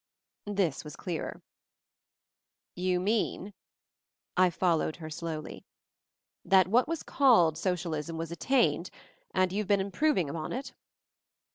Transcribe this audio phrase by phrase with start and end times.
[0.47, 1.43] This was clearer.
[2.73, 3.53] "You mean,"
[4.35, 5.63] I followed her slowly.
[6.43, 8.89] "That what was called socialism was at tained—
[9.35, 10.73] and you' ve been improving upon it?"